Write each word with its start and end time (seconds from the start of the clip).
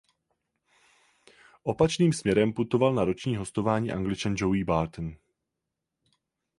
Opačným 1.63 2.13
směrem 2.13 2.53
putoval 2.53 2.93
na 2.93 3.05
roční 3.05 3.35
hostování 3.37 3.91
Angličan 3.91 4.35
Joey 4.37 4.63
Barton. 4.63 5.17